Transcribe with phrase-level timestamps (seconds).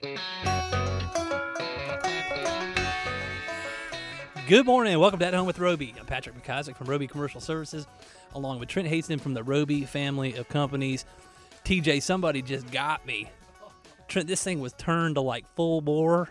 [0.00, 0.14] Good
[4.64, 5.92] morning and welcome to At Home with Roby.
[5.98, 7.84] I'm Patrick McIsaac from Roby Commercial Services,
[8.32, 11.04] along with Trent Haston from the Roby family of companies.
[11.64, 13.28] TJ, somebody just got me.
[14.06, 16.28] Trent, this thing was turned to like full bore,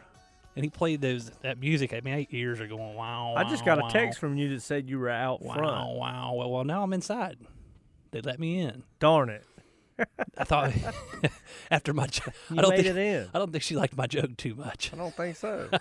[0.55, 1.91] and he played those that music.
[1.91, 3.33] I mean, my ears are going wow.
[3.35, 3.89] I just wow, got a wow.
[3.89, 5.97] text from you that said you were out Wow, front.
[5.97, 6.33] wow.
[6.35, 7.35] Well, well, now I'm inside.
[8.11, 8.83] They let me in.
[9.01, 9.43] Darn it.
[10.37, 10.73] I thought
[11.71, 13.29] after my, jo- You I don't made think it in.
[13.33, 14.91] I don't think she liked my joke too much.
[14.93, 15.69] I don't think so.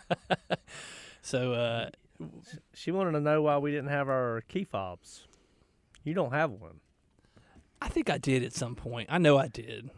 [1.23, 1.91] So uh,
[2.73, 5.25] she wanted to know why we didn't have our key fobs.
[6.05, 6.79] You don't have one.
[7.83, 9.09] I think I did at some point.
[9.11, 9.91] I know I did.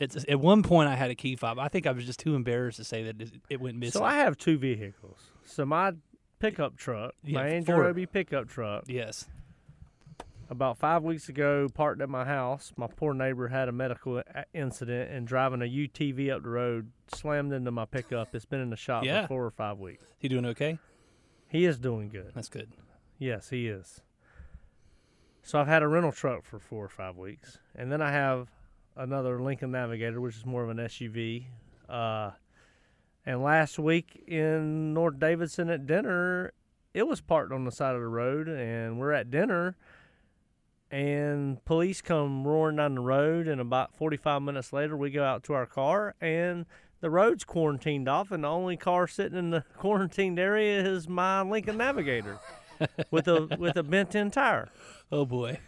[0.00, 1.60] It's at one point I had a key fob.
[1.60, 4.00] I think I was just too embarrassed to say that it, it went missing.
[4.00, 5.18] So I have two vehicles.
[5.44, 5.92] So my
[6.40, 7.84] pickup truck, Yeah, my Andrew four.
[7.84, 9.28] Roby pickup truck, yes.
[10.52, 12.72] About five weeks ago, parked at my house.
[12.76, 14.22] My poor neighbor had a medical
[14.52, 18.34] incident and driving a UTV up the road, slammed into my pickup.
[18.34, 19.22] It's been in the shop Yeah.
[19.22, 20.04] for four or five weeks.
[20.18, 20.78] He doing okay?
[21.48, 22.32] He is doing good.
[22.34, 22.70] That's good.
[23.18, 24.02] Yes, he is.
[25.42, 28.48] So I've had a rental truck for four or five weeks, and then I have
[28.94, 31.46] another Lincoln Navigator, which is more of an SUV.
[31.88, 32.32] Uh,
[33.24, 36.52] and last week in North Davidson at dinner,
[36.94, 39.76] it was parked on the side of the road, and we're at dinner,
[40.92, 45.42] and police come roaring down the road, and about 45 minutes later, we go out
[45.44, 46.66] to our car, and
[47.00, 51.40] the road's quarantined off, and the only car sitting in the quarantined area is my
[51.40, 52.38] Lincoln Navigator
[53.10, 54.68] with a with a bent-in tire.
[55.14, 55.58] Oh boy.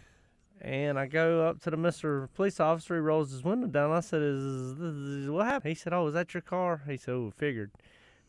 [0.59, 2.29] And I go up to the Mr.
[2.33, 2.95] Police Officer.
[2.95, 3.91] He rolls his window down.
[3.91, 7.11] I said, "Is, is what happened?" He said, "Oh, is that your car?" He said,
[7.11, 7.69] "Oh, figured."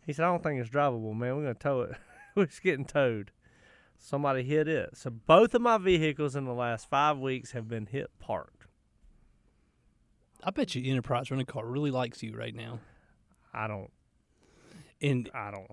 [0.05, 1.37] He said, "I don't think it's drivable, man.
[1.37, 1.97] We're gonna tow it.
[2.37, 3.31] it's getting towed.
[3.99, 4.91] Somebody hit it.
[4.97, 8.67] So both of my vehicles in the last five weeks have been hit parked.
[10.45, 12.79] I bet you Enterprise Rental Car really likes you right now.
[13.53, 13.91] I don't.
[15.03, 15.67] And I don't.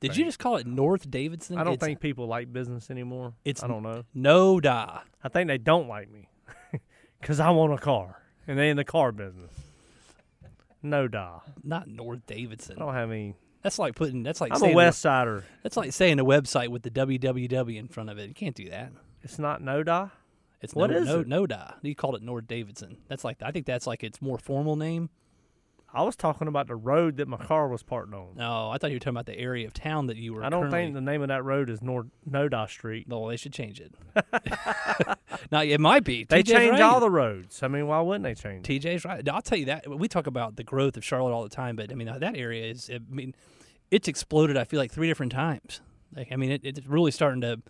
[0.00, 1.58] did you just call it North Davidson?
[1.58, 3.34] I don't It's think people like business anymore.
[3.44, 4.04] it's I don't know.
[4.16, 5.00] NoDa.
[5.24, 6.28] I think they don't like me
[7.20, 9.52] because I want a car and they in the car business.
[10.84, 11.40] NoDa.
[11.62, 12.76] Not North Davidson.
[12.76, 13.34] I don't have any.
[13.62, 14.22] That's like putting.
[14.22, 15.44] That's like I'm saying a West Sider.
[15.62, 18.28] That's like saying a website with the www in front of it.
[18.28, 18.92] You can't do that.
[19.22, 20.10] It's not NoDa.
[20.62, 21.28] It's What no, is no, it?
[21.28, 21.74] NoDa.
[21.82, 22.98] You called it North Davidson.
[23.08, 25.10] That's like I think that's like its more formal name.
[25.92, 28.34] I was talking about the road that my car was parked on.
[28.36, 30.44] No, I thought you were talking about the area of town that you were.
[30.44, 33.08] I don't currently- think the name of that road is Nor Noda Street.
[33.08, 33.94] No, they should change it.
[35.50, 36.24] now it might be.
[36.24, 36.82] They TJ's change right.
[36.82, 37.62] all the roads.
[37.62, 38.68] I mean, why wouldn't they change?
[38.68, 38.82] it?
[38.82, 39.28] TJ's right.
[39.28, 39.88] I'll tell you that.
[39.88, 42.70] We talk about the growth of Charlotte all the time, but I mean that area
[42.70, 42.88] is.
[42.92, 43.34] I mean,
[43.90, 44.56] it's exploded.
[44.56, 45.80] I feel like three different times.
[46.14, 47.60] Like I mean, it, it's really starting to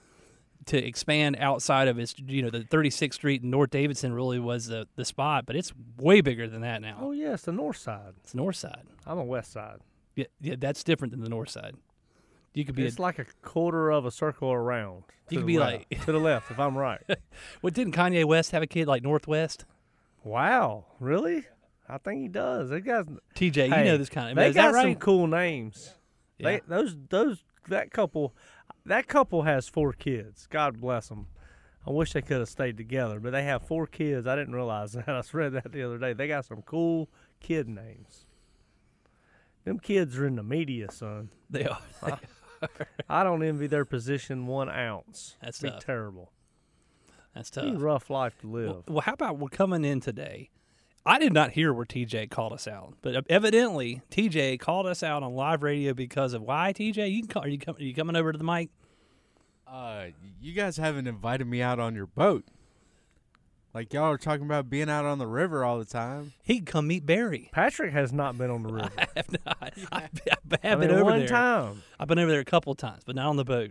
[0.67, 2.15] to expand outside of its.
[2.19, 5.73] You know, the 36th Street and North Davidson really was the the spot, but it's
[5.99, 6.99] way bigger than that now.
[7.01, 8.15] Oh yeah, it's the north side.
[8.23, 8.85] It's the north side.
[9.07, 9.79] I'm a west side.
[10.17, 11.77] Yeah, yeah, that's different than the north side.
[12.53, 12.85] You could be.
[12.85, 15.05] It's a, like a quarter of a circle around.
[15.29, 17.01] You could be left- like- to the left, if I'm right.
[17.61, 19.65] what didn't Kanye West have a kid like Northwest?
[20.25, 21.47] wow, really?
[21.89, 22.71] I think he does.
[22.71, 24.37] They got TJ, you know this kind of.
[24.37, 24.83] They got right?
[24.83, 25.95] some cool names.
[26.39, 26.51] Yeah.
[26.51, 28.35] They those those that couple,
[28.91, 30.47] that couple has four kids.
[30.51, 31.27] God bless them.
[31.87, 34.27] I wish they could have stayed together, but they have four kids.
[34.27, 35.09] I didn't realize that.
[35.09, 36.13] I read that the other day.
[36.13, 37.09] They got some cool
[37.41, 38.27] kid names.
[39.65, 41.31] Them kids are in the media, son.
[41.49, 41.79] They are.
[43.09, 45.37] I don't envy their position one ounce.
[45.43, 45.85] That's Be tough.
[45.85, 46.33] terrible.
[47.35, 47.75] That's tough.
[47.77, 48.69] rough life to live.
[48.69, 50.51] Well, well, how about we're coming in today?
[51.07, 55.23] I did not hear where TJ called us out, but evidently TJ called us out
[55.23, 57.11] on live radio because of why TJ.
[57.11, 57.45] You can call.
[57.45, 58.69] Are you, com- are you coming over to the mic?
[59.71, 60.07] Uh,
[60.41, 62.45] you guys haven't invited me out on your boat.
[63.73, 66.33] Like y'all are talking about being out on the river all the time.
[66.43, 67.51] He can come meet Barry.
[67.53, 68.91] Patrick has not been on the river.
[68.99, 69.57] I have not.
[69.61, 70.09] I, I
[70.63, 71.29] I have mean, been over one there.
[71.29, 71.83] time.
[72.01, 73.71] I've been over there a couple times, but not on the boat.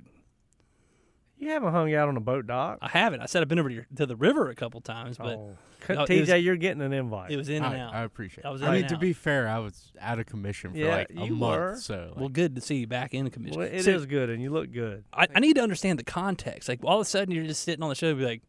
[1.40, 2.80] You haven't hung out on a boat dock.
[2.82, 3.22] I haven't.
[3.22, 5.56] I said I've been over to, your, to the river a couple times, but oh.
[5.88, 7.32] no, it TJ, was- you're getting an invite.
[7.32, 7.94] it was in and I, out.
[7.94, 8.46] I appreciate.
[8.46, 8.66] I was it.
[8.66, 9.02] in I and mean, to out.
[9.02, 11.76] be fair, I was out of commission for Yeah, like a you month, were.
[11.80, 13.58] so well, good to see you back in the commission.
[13.58, 15.06] Well, it is So, good, and you look good.
[15.14, 16.68] I, I need to understand the context.
[16.68, 18.42] Like all of a sudden, you're just sitting on the show, and be like,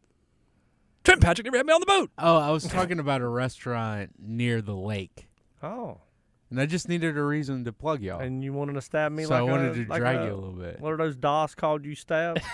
[1.05, 2.11] Trent Patrick never had me on the boat.
[2.17, 5.29] Oh, I was talking about a restaurant near the lake,
[5.63, 6.01] Oh,
[6.51, 8.19] and I just needed a reason to plug y'all.
[8.19, 10.25] and you wanted to stab me so like I wanted a, to like drag a,
[10.25, 10.79] you a little bit.
[10.79, 12.39] What are those DOS called you stab?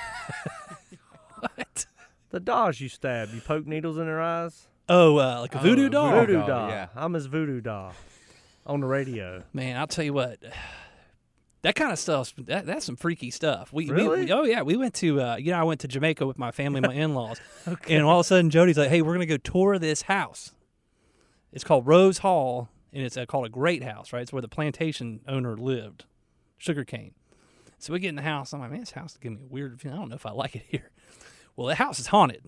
[1.40, 1.86] What?
[2.32, 3.30] the DOS you stab.
[3.34, 4.68] You poke needles in their eyes.
[4.90, 6.10] Oh, uh, like a voodoo Oh, doll.
[6.12, 6.70] voodoo Voodoo doll, doll.
[6.70, 6.88] yeah.
[6.96, 7.94] I'm his voodoo doll
[8.66, 9.44] on the radio.
[9.54, 10.40] Man, I'll tell you what.
[11.64, 13.74] That kind of stuff, that, that's some freaky stuff.
[13.74, 14.26] We, we- Really?
[14.26, 16.52] we- oh yeah, we went to, uh, you know, I went to Jamaica with my
[16.52, 17.40] family, and my in-laws,
[17.90, 20.54] and all of a sudden Jody's like, "Hey, we're gonna go tour this house.
[21.52, 24.22] It's called Rose Hall, and it's uh, called a great house, right?
[24.22, 26.06] It's where the plantation owner lived,
[26.58, 27.14] sugarcane.
[27.80, 28.54] So we get in the house.
[28.54, 29.98] I'm like, man, this house is giving me a weird feeling.
[29.98, 30.90] I don't know if I like it here.
[31.56, 32.44] Well, the house is haunted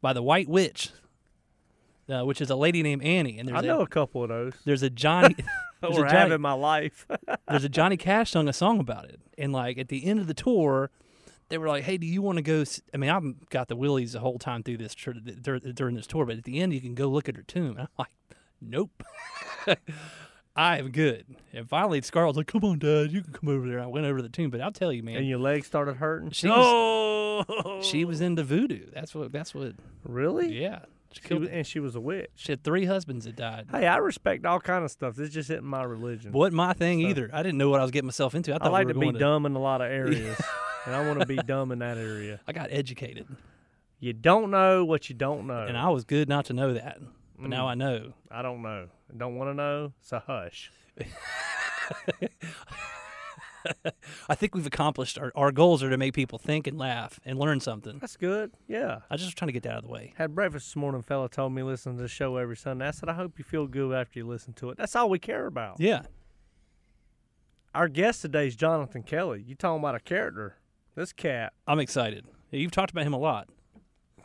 [0.00, 0.90] by the White Witch,
[2.08, 4.28] uh, which is a lady named Annie, and there's I know a, a couple of
[4.28, 4.54] those.
[4.64, 5.36] there's a Johnny.
[5.80, 7.06] there's Or a Johnny, my life.
[7.48, 10.26] there's a Johnny Cash sung a song about it, and like at the end of
[10.26, 10.90] the tour,
[11.48, 13.76] they were like, "Hey, do you want to go?" s- I mean, I've got the
[13.76, 16.94] willies the whole time through this during this tour, but at the end, you can
[16.94, 17.72] go look at her tomb.
[17.72, 18.08] And I'm like,
[18.62, 19.02] "Nope,
[20.56, 23.66] I am good." And finally, Scarlett's was like, "Come on, Dad, you can come over
[23.68, 25.66] there." I went over to the tomb, but I'll tell you, man, and your legs
[25.66, 26.30] started hurting.
[26.30, 28.86] She was- oh, she was into voodoo.
[28.92, 29.32] That's what.
[29.32, 29.72] That's what.
[30.04, 30.52] really.
[30.60, 30.80] Yeah,
[31.12, 32.30] she She was, and she was a witch.
[32.36, 33.66] she had three husbands that died.
[33.70, 35.16] Hey, I respect all kind of stuff.
[35.16, 36.32] This just isn't my religion.
[36.32, 37.30] Wasn't my thing either.
[37.32, 38.52] I didn't know what I was getting myself into.
[38.54, 40.40] I I like we to be going dumb in a lot of areas,
[40.86, 42.40] and I want to be dumb in that area.
[42.46, 43.26] I got educated.
[43.98, 45.62] You don't know what you don't know.
[45.66, 46.98] and I was good not to know that.
[47.42, 47.70] But now Mm.
[47.70, 48.12] I know.
[48.30, 48.88] I don't know.
[49.12, 49.92] I don't want to know.
[50.00, 50.70] So hush.
[54.28, 57.38] I think we've accomplished our, our goals are to make people think and laugh and
[57.38, 57.98] learn something.
[58.00, 58.50] That's good.
[58.66, 59.00] Yeah.
[59.08, 60.14] I just was trying to get that out of the way.
[60.16, 61.02] Had breakfast this morning.
[61.02, 62.88] Fella told me listen to the show every Sunday.
[62.88, 64.78] I said I hope you feel good after you listen to it.
[64.78, 65.76] That's all we care about.
[65.78, 66.02] Yeah.
[67.74, 69.44] Our guest today is Jonathan Kelly.
[69.46, 70.56] You talking about a character?
[70.94, 71.52] This cat.
[71.66, 72.26] I'm excited.
[72.50, 73.48] You've talked about him a lot.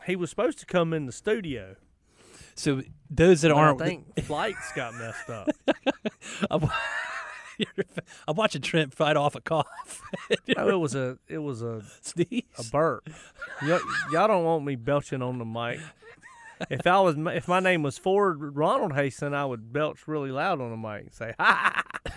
[0.04, 1.76] He was supposed to come in the studio.
[2.58, 5.48] So those that I aren't, I think flights got messed up.
[6.50, 6.68] I'm,
[8.28, 10.02] I'm watching Trent fight off a cough.
[10.48, 12.42] No, oh, it was a it was a Sneeze.
[12.58, 13.08] a burp.
[13.62, 15.78] y'all, y'all don't want me belching on the mic.
[16.68, 20.60] If I was if my name was Ford Ronald Hasten, I would belch really loud
[20.60, 21.72] on the mic and say Ha
[22.04, 22.12] ha.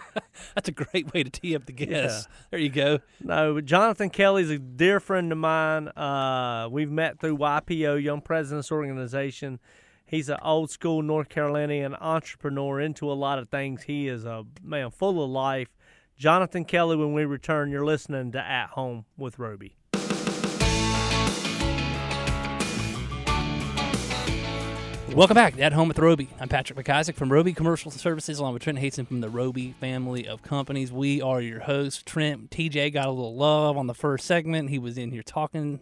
[0.54, 2.28] That's a great way to tee up the guest.
[2.50, 3.00] There you go.
[3.20, 5.88] No, but Jonathan Kelly's a dear friend of mine.
[5.88, 9.58] Uh, we've met through YPO, Young Presidents Organization.
[10.04, 13.84] He's an old school North Carolinian entrepreneur into a lot of things.
[13.84, 15.68] He is a man full of life.
[16.18, 19.76] Jonathan Kelly, when we return, you're listening to At Home with Roby.
[25.14, 26.28] Welcome back at Home with Roby.
[26.40, 30.26] I'm Patrick McIsaac from Roby Commercial Services, along with Trent Hasten from the Roby family
[30.26, 30.90] of companies.
[30.90, 32.02] We are your hosts.
[32.02, 34.70] Trent, TJ got a little love on the first segment.
[34.70, 35.80] He was in here talking.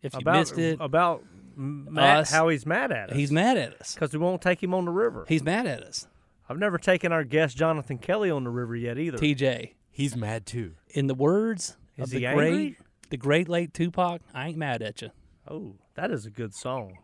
[0.00, 1.24] If you about missed it, about
[1.56, 2.30] Matt, Us.
[2.30, 3.16] how he's mad at us.
[3.16, 3.94] he's mad at us.
[3.94, 5.24] because we won't take him on the river.
[5.28, 6.06] He's mad at us.
[6.48, 9.18] I've never taken our guest Jonathan Kelly on the river yet either.
[9.18, 10.72] TJ, He's mad too.
[10.88, 12.76] in the words Is of the he great,
[13.10, 15.10] the great late Tupac, I ain't mad at you.
[15.50, 16.98] oh, that is a good song.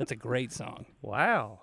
[0.00, 0.86] That's a great song.
[1.02, 1.60] Wow,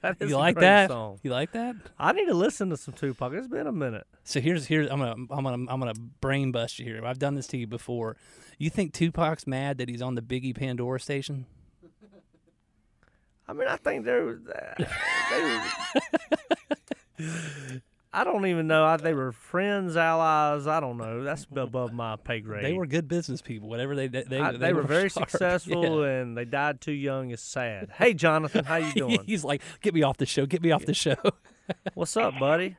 [0.00, 0.90] that is You a like great that?
[0.90, 1.18] song.
[1.24, 1.74] You like that?
[1.98, 3.32] I need to listen to some Tupac.
[3.32, 4.06] It's been a minute.
[4.22, 7.04] So here's here's I'm gonna I'm gonna I'm gonna brain bust you here.
[7.04, 8.16] I've done this to you before.
[8.56, 11.46] You think Tupac's mad that he's on the Biggie Pandora station?
[13.48, 14.38] I mean, I think there was.
[14.46, 14.84] Uh,
[17.18, 17.30] were,
[18.18, 18.82] I don't even know.
[18.82, 20.66] I, they were friends, allies.
[20.66, 21.22] I don't know.
[21.22, 22.64] That's above my pay grade.
[22.64, 23.68] They were good business people.
[23.68, 25.28] Whatever they they they, I- they, were, very sharp.
[25.30, 26.12] successful, Yeah.
[26.20, 27.30] and they died too young.
[27.30, 27.90] It's sad.
[27.96, 29.18] Hey, Jonathan, how you doing?
[29.26, 30.46] He's like, get me off the show.
[30.46, 31.16] Get me off the show.
[31.94, 32.74] What's up, buddy?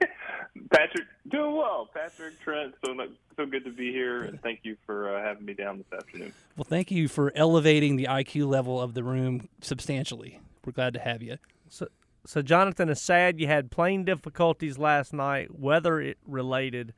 [0.71, 1.87] Patrick, doing well.
[1.93, 2.95] Patrick, Trent, so
[3.35, 6.33] so good to be here, and thank you for uh, having me down this afternoon.
[6.55, 10.39] well, thank you for elevating the IQ level of the room substantially.
[10.65, 11.37] We're glad to have you.
[11.69, 11.87] So,
[12.27, 13.39] so Jonathan is sad.
[13.39, 16.93] You had plane difficulties last night, weather it related.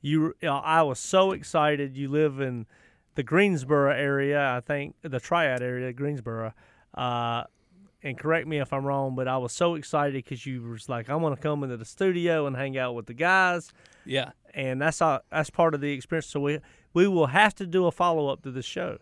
[0.00, 1.96] You, uh, I was so excited.
[1.96, 2.66] You live in
[3.14, 6.52] the Greensboro area, I think, the Triad area, Greensboro.
[6.94, 7.44] Uh,
[8.02, 11.10] and correct me if I'm wrong, but I was so excited because you was like,
[11.10, 13.72] I want to come into the studio and hang out with the guys,
[14.04, 14.30] Yeah.
[14.54, 16.26] and that's all, that's part of the experience.
[16.26, 16.60] So we
[16.94, 18.98] we will have to do a follow up to the show.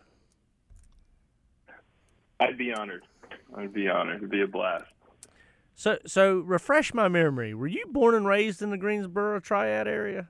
[2.39, 3.03] I'd be honored.
[3.55, 4.17] I'd be honored.
[4.17, 4.85] It'd be a blast.
[5.77, 7.53] So so refresh my memory.
[7.53, 10.27] Were you born and raised in the Greensboro Triad area?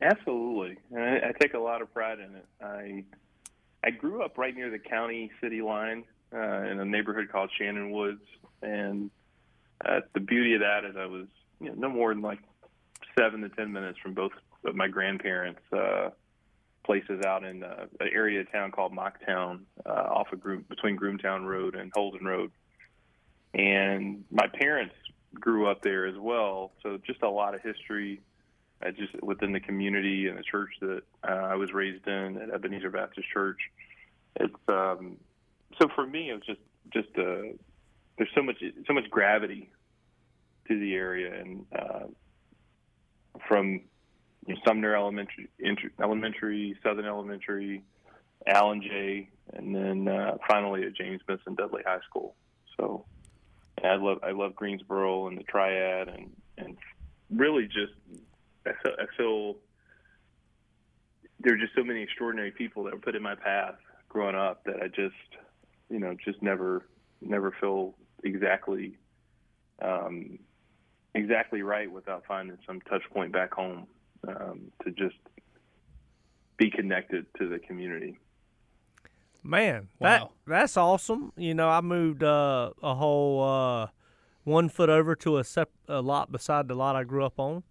[0.00, 2.46] Absolutely, and I, I take a lot of pride in it.
[2.62, 3.04] I
[3.84, 7.90] I grew up right near the county city line uh, in a neighborhood called Shannon
[7.90, 8.22] Woods,
[8.62, 9.10] and
[9.84, 11.26] uh, the beauty of that is I was
[11.60, 12.38] you know, no more than like
[13.18, 14.32] seven to ten minutes from both
[14.64, 16.10] of my grandparents' uh,
[16.84, 20.96] places out in uh, an area of town called Mocktown, uh, off of Groom, between
[20.96, 22.52] Groomtown Road and Holden Road.
[23.58, 24.94] And my parents
[25.34, 28.20] grew up there as well, so just a lot of history.
[28.80, 32.50] Uh, just within the community and the church that uh, I was raised in at
[32.54, 33.58] Ebenezer Baptist Church.
[34.36, 35.16] It's um,
[35.80, 36.60] so for me, it was just
[36.92, 37.56] just uh,
[38.16, 39.68] there's so much so much gravity
[40.68, 42.06] to the area, and uh,
[43.48, 43.80] from
[44.64, 45.48] Sumner Elementary,
[46.00, 47.82] Elementary, Southern Elementary,
[48.46, 52.36] Allen Jay, and then uh, finally at James Benson Dudley High School.
[52.76, 53.04] So
[53.84, 56.76] I love I love Greensboro and the Triad, and and
[57.30, 57.92] really just
[58.66, 59.56] I feel, I feel
[61.40, 63.76] there are just so many extraordinary people that were put in my path
[64.08, 65.14] growing up that I just
[65.90, 66.86] you know just never
[67.20, 67.94] never feel
[68.24, 68.96] exactly
[69.82, 70.38] um,
[71.14, 73.86] exactly right without finding some touch point back home
[74.26, 75.16] um, to just
[76.56, 78.18] be connected to the community.
[79.48, 81.32] Man, that that's awesome.
[81.34, 83.86] You know, I moved uh, a whole uh,
[84.44, 87.62] one foot over to a, sep- a lot beside the lot I grew up on.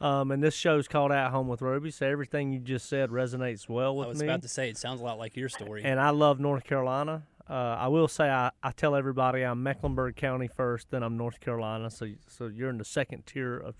[0.00, 3.68] Um, and this show's called At Home with Roby, so everything you just said resonates
[3.68, 4.08] well with me.
[4.08, 4.26] I was me.
[4.28, 5.82] about to say it sounds a lot like your story.
[5.84, 7.24] and I love North Carolina.
[7.50, 11.40] Uh, I will say I, I tell everybody I'm Mecklenburg County first, then I'm North
[11.40, 11.90] Carolina.
[11.90, 13.74] So so you're in the second tier of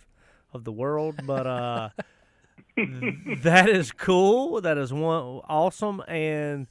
[0.52, 1.88] of the world, but uh,
[2.76, 4.60] that is cool.
[4.60, 6.66] That is one awesome, and,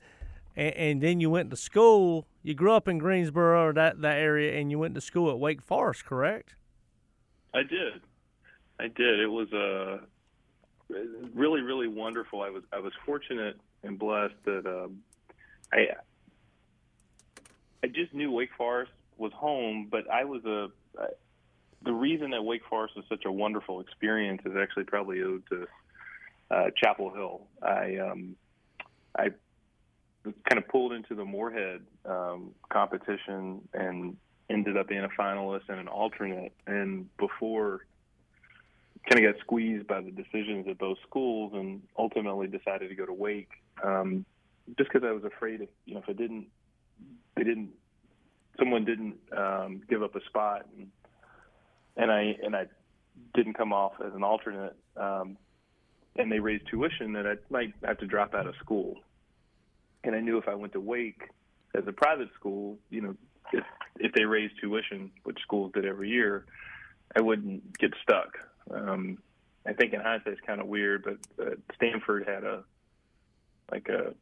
[0.57, 2.27] and and then you went to school.
[2.43, 5.39] You grew up in Greensboro or that that area, and you went to school at
[5.39, 6.55] Wake Forest, correct?
[7.53, 8.01] I did.
[8.79, 9.19] I did.
[9.19, 9.99] It was uh,
[11.33, 12.41] really, really wonderful.
[12.41, 14.97] I was I was fortunate and blessed that um,
[15.71, 15.87] I
[17.83, 21.07] I just knew Wake Forest was home, but I was a I,
[21.83, 25.67] the reason that Wake Forest was such a wonderful experience is actually probably owed to
[26.49, 27.41] uh, Chapel Hill.
[27.61, 28.35] I um,
[29.17, 29.29] I
[30.49, 34.17] kind of pulled into the Morehead um, competition and
[34.49, 36.53] ended up being a finalist and an alternate.
[36.65, 37.85] And before,
[39.09, 43.05] kind of got squeezed by the decisions at both schools, and ultimately decided to go
[43.05, 43.51] to Wake,
[43.83, 44.25] um,
[44.77, 46.47] just because I was afraid if you know if I didn't,
[47.35, 47.69] they didn't,
[48.59, 50.89] someone didn't um, give up a spot, and,
[51.95, 52.65] and I and I
[53.33, 54.75] didn't come off as an alternate.
[54.95, 55.37] Um,
[56.17, 58.95] and they raised tuition that I might have to drop out of school.
[60.03, 61.21] And I knew if I went to Wake
[61.75, 63.15] as a private school, you know,
[63.53, 63.63] if
[63.99, 66.45] if they raised tuition, which schools did every year,
[67.15, 68.37] I wouldn't get stuck.
[68.71, 69.17] Um,
[69.65, 72.63] I think in hindsight it's kind of weird, but uh, Stanford had a
[73.71, 74.13] like a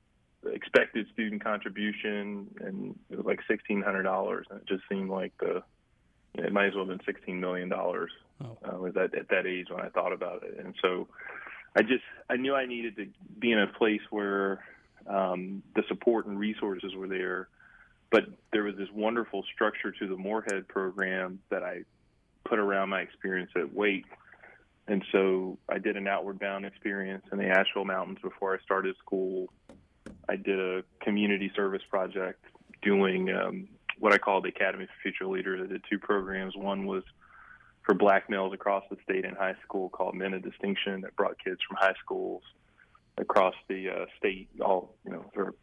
[0.49, 5.33] expected student contribution, and it was like sixteen hundred dollars, and it just seemed like
[5.39, 5.61] the
[6.35, 8.11] you know, it might as well have been sixteen million dollars.
[8.43, 8.57] Oh.
[8.65, 11.07] Uh, was that at that age when I thought about it, and so
[11.75, 13.07] I just I knew I needed to
[13.39, 14.63] be in a place where
[15.07, 17.47] um, the support and resources were there,
[18.11, 21.81] but there was this wonderful structure to the Morehead program that I
[22.43, 24.05] put around my experience at Wake.
[24.87, 28.95] And so I did an outward bound experience in the Asheville Mountains before I started
[28.97, 29.51] school.
[30.29, 32.43] I did a community service project
[32.81, 33.67] doing um,
[33.99, 35.61] what I call the Academy for Future Leaders.
[35.63, 36.55] I did two programs.
[36.55, 37.03] One was
[37.83, 41.43] for black males across the state in high school called Men of Distinction that brought
[41.43, 42.43] kids from high schools
[43.17, 45.55] across the uh, state, all you know, for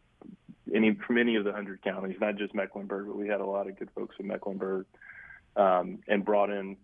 [0.73, 3.67] any from any of the hundred counties, not just Mecklenburg, but we had a lot
[3.67, 4.85] of good folks in Mecklenburg,
[5.55, 6.77] um, and brought in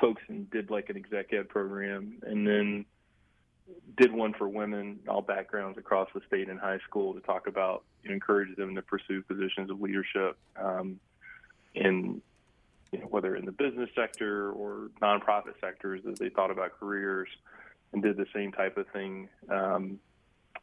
[0.00, 2.84] folks and did like an exec ed program, and then
[3.96, 7.84] did one for women, all backgrounds across the state in high school to talk about,
[8.08, 10.98] know, encourage them to pursue positions of leadership um,
[11.74, 12.20] in
[12.92, 17.28] you know, whether in the business sector or nonprofit sectors as they thought about careers
[17.92, 19.28] and did the same type of thing.
[19.48, 19.98] Um,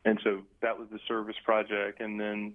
[0.05, 1.99] and so that was the service project.
[1.99, 2.53] And then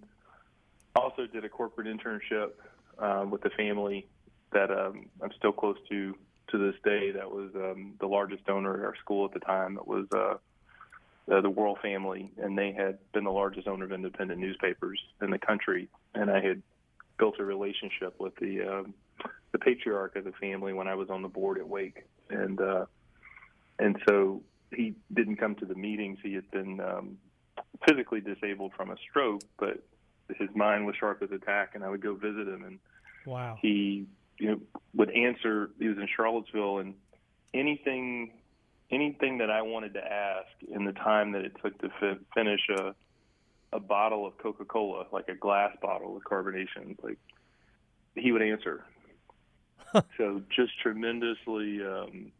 [0.96, 2.52] also did a corporate internship
[2.98, 4.06] um, with a family
[4.52, 6.16] that um, I'm still close to
[6.50, 7.12] to this day.
[7.12, 9.76] That was um, the largest donor at our school at the time.
[9.76, 10.34] It was uh,
[11.32, 15.30] uh, the Worrell family, and they had been the largest owner of independent newspapers in
[15.30, 15.88] the country.
[16.14, 16.62] And I had
[17.18, 18.94] built a relationship with the um,
[19.52, 22.86] the patriarch of the family when I was on the board at Wake, and uh,
[23.78, 24.42] and so
[24.74, 26.18] he didn't come to the meetings.
[26.22, 27.18] He had been um,
[27.86, 29.82] physically disabled from a stroke, but
[30.38, 32.78] his mind was sharp as a tack, and I would go visit him, and
[33.26, 33.56] Wow.
[33.60, 34.06] he
[34.38, 34.60] you know
[34.94, 35.70] would answer.
[35.78, 36.94] He was in Charlottesville, and
[37.54, 38.32] anything
[38.90, 42.60] anything that I wanted to ask in the time that it took to fi- finish
[42.70, 42.94] a
[43.74, 47.18] a bottle of Coca Cola, like a glass bottle with carbonation, like
[48.14, 48.84] he would answer.
[50.18, 52.32] so just tremendously, um,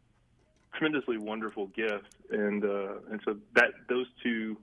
[0.75, 4.57] tremendously wonderful gift, and uh, and so that those two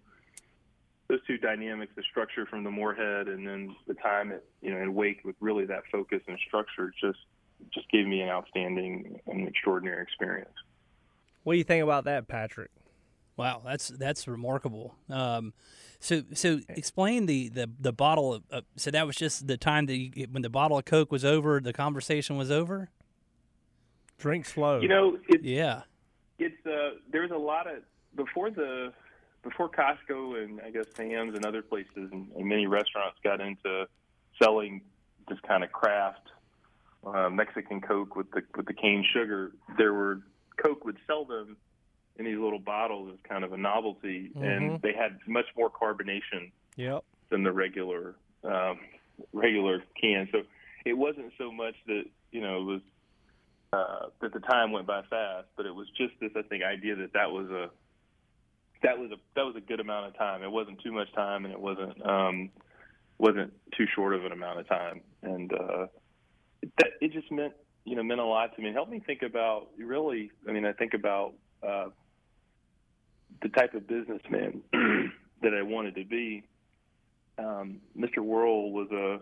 [1.09, 4.81] those two dynamics, the structure from the Morehead, and then the time at you know
[4.81, 7.19] in Wake with really that focus and structure, just
[7.73, 10.55] just gave me an outstanding and extraordinary experience.
[11.43, 12.71] What do you think about that, Patrick?
[13.37, 14.95] Wow, that's that's remarkable.
[15.09, 15.52] Um,
[15.99, 18.35] so so explain the the the bottle.
[18.35, 21.11] Of, uh, so that was just the time that you, when the bottle of Coke
[21.11, 22.90] was over, the conversation was over.
[24.19, 24.81] Drink slow.
[24.81, 25.83] You know, it's Yeah.
[26.41, 27.83] It's uh, there's a lot of
[28.17, 28.93] before the
[29.43, 33.87] before Costco and I guess Sam's and other places and, and many restaurants got into
[34.43, 34.81] selling
[35.29, 36.29] this kind of craft
[37.07, 39.53] uh, Mexican Coke with the with the cane sugar.
[39.79, 40.21] There were
[40.63, 41.57] Coke would sell them
[42.19, 46.51] in these little bottles as kind of a novelty, and they had much more carbonation
[46.77, 47.05] Yep.
[47.31, 48.79] than the regular um,
[49.33, 50.29] regular can.
[50.33, 50.43] So
[50.85, 52.81] it wasn't so much that you know it was
[53.73, 56.97] uh, that the time went by fast, but it was just this I think idea
[56.97, 57.71] that that was a
[58.83, 60.43] that was a that was a good amount of time.
[60.43, 62.50] It wasn't too much time, and it wasn't um,
[63.19, 65.87] wasn't too short of an amount of time, and uh,
[66.79, 67.53] that it just meant
[67.85, 68.71] you know meant a lot to me.
[68.71, 70.31] It helped me think about really.
[70.49, 71.89] I mean, I think about uh,
[73.43, 74.62] the type of businessman
[75.43, 76.45] that I wanted to be.
[77.39, 78.19] Um, Mr.
[78.19, 79.21] Worrell was a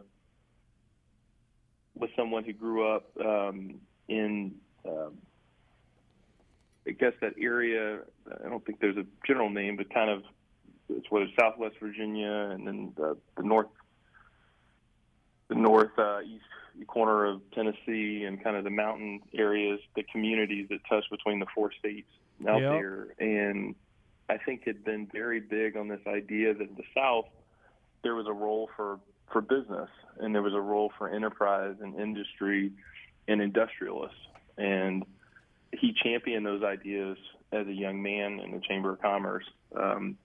[1.95, 4.55] was someone who grew up um, in
[4.87, 5.19] um,
[6.87, 8.01] I guess that area.
[8.45, 10.23] I don't think there's a general name, but kind of
[10.89, 13.67] it's what is Southwest Virginia, and then the, the north,
[15.49, 16.45] the north uh, east
[16.87, 21.47] corner of Tennessee, and kind of the mountain areas, the communities that touch between the
[21.55, 22.09] four states
[22.49, 22.71] out Yep.
[22.71, 23.75] there, and
[24.31, 27.27] I think had been very big on this idea that the South
[28.03, 28.99] there was a role for
[29.31, 32.73] for business, and there was a role for enterprise and industry
[33.29, 34.19] and industrialists,
[34.57, 35.05] and
[35.79, 37.17] he championed those ideas
[37.53, 39.45] as a young man in the Chamber of Commerce
[39.77, 40.17] um,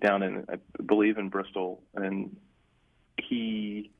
[0.00, 2.36] down in, I believe, in Bristol, and
[3.16, 3.90] he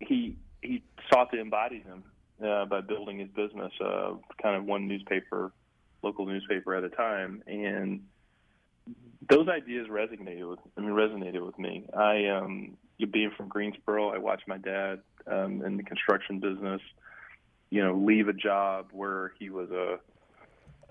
[0.00, 0.82] he he
[1.12, 2.04] sought to embody them
[2.44, 5.52] uh, by building his business, uh, kind of one newspaper,
[6.02, 8.04] local newspaper at a time, and
[9.28, 11.86] those ideas resonated with I mean resonated with me.
[11.96, 12.76] I um
[13.12, 16.80] being from Greensboro, I watched my dad um in the construction business,
[17.74, 19.98] you know, leave a job where he was a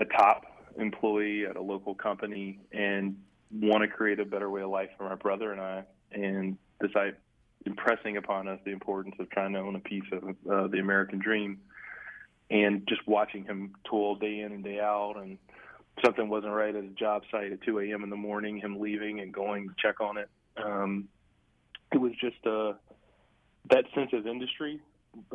[0.01, 0.43] a top
[0.77, 3.15] employee at a local company and
[3.53, 7.15] want to create a better way of life for my brother and I and decide
[7.65, 11.19] impressing upon us the importance of trying to own a piece of uh, the American
[11.19, 11.61] dream
[12.49, 15.37] and just watching him toil day in and day out and
[16.03, 18.03] something wasn't right at a job site at 2 a.m.
[18.03, 20.27] in the morning, him leaving and going to check on it.
[20.57, 21.07] Um,
[21.93, 22.73] it was just uh,
[23.69, 24.81] that sense of industry,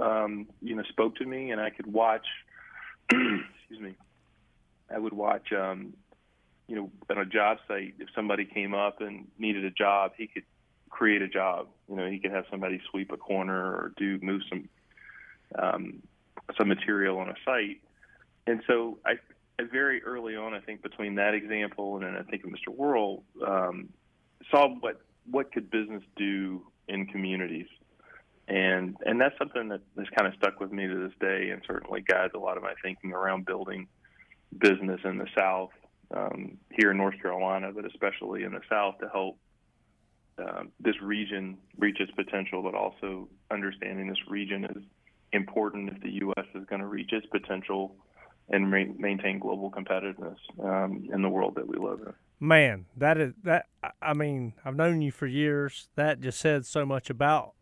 [0.00, 2.26] um, you know, spoke to me, and I could watch.
[3.10, 3.94] excuse me.
[4.90, 5.94] I would watch, um,
[6.66, 10.26] you know, on a job site if somebody came up and needed a job, he
[10.26, 10.44] could
[10.88, 11.68] create a job.
[11.88, 14.68] You know, he could have somebody sweep a corner or do move some
[15.58, 16.02] um,
[16.56, 17.80] some material on a site.
[18.46, 19.14] And so I,
[19.62, 22.74] very early on, I think between that example and then I think of Mr.
[22.74, 23.90] Worrell, um,
[24.50, 27.66] saw what what could business do in communities,
[28.48, 31.62] and and that's something that has kind of stuck with me to this day, and
[31.66, 33.86] certainly guides a lot of my thinking around building
[34.56, 35.70] business in the South,
[36.16, 39.38] um, here in North Carolina, but especially in the South to help
[40.38, 44.82] um, this region reach its potential, but also understanding this region is
[45.32, 46.46] important if the U.S.
[46.54, 47.96] is going to reach its potential
[48.48, 52.14] and ma- maintain global competitiveness um, in the world that we live in.
[52.40, 53.66] Man, that is that.
[54.00, 55.88] I mean, I've known you for years.
[55.96, 57.54] That just said so much about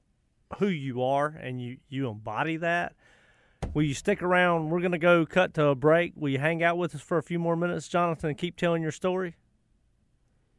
[0.59, 2.95] who you are, and you you embody that.
[3.75, 4.71] Will you stick around?
[4.71, 6.13] We're gonna go cut to a break.
[6.17, 8.83] Will you hang out with us for a few more minutes, Jonathan, and keep telling
[8.83, 9.37] your story?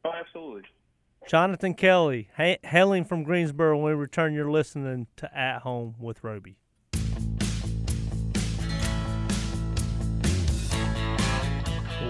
[0.04, 0.63] Oh, absolutely.
[1.28, 3.78] Jonathan Kelly, ha- hailing from Greensboro.
[3.78, 6.58] When we return, you're listening to At Home with Roby.